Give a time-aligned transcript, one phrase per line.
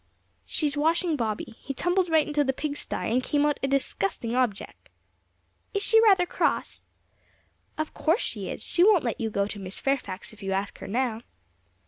[0.47, 4.35] 'She's washing Bobby; he tumbled right into the pig stye, and came out a disgusting
[4.35, 4.89] objec'!'
[5.75, 6.87] 'Is she rather cross?'
[7.77, 10.79] 'Of course she is; she won't let you go to Miss Fairfax if you ask
[10.79, 11.19] her now.'